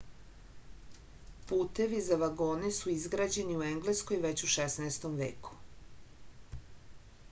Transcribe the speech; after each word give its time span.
putevi 1.51 1.99
za 2.07 2.17
vagone 2.23 2.71
su 2.79 2.93
izgrađeni 2.95 3.57
u 3.59 3.63
engleskoj 3.69 4.21
već 4.27 4.43
u 4.47 4.49
16. 4.55 5.09
veku 5.19 5.55